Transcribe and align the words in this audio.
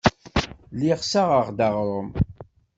Lliɣ 0.73 0.99
ssaɣeɣ-d 1.01 1.59
aɣrum. 1.67 2.09